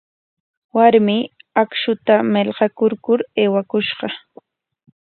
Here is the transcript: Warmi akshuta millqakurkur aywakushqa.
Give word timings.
Warmi 0.75 1.17
akshuta 1.61 2.15
millqakurkur 2.33 3.19
aywakushqa. 3.41 4.07